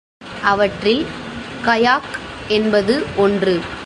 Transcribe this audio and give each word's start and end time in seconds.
அவற்றில் 0.43 1.05
கயாக் 1.65 2.11
என்பது 2.47 3.05
ஒன்று. 3.15 3.61